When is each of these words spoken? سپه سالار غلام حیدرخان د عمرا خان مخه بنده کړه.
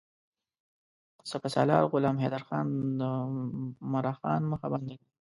سپه 1.31 1.47
سالار 1.55 1.83
غلام 1.91 2.15
حیدرخان 2.23 2.67
د 2.99 3.01
عمرا 3.85 4.13
خان 4.19 4.41
مخه 4.51 4.67
بنده 4.73 4.93
کړه. 4.99 5.07